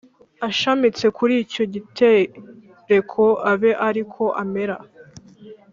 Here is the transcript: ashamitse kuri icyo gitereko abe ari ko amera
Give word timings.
ashamitse 0.49 1.05
kuri 1.17 1.33
icyo 1.43 1.63
gitereko 1.73 3.23
abe 3.51 3.71
ari 3.87 4.03
ko 4.13 4.23
amera 4.41 4.75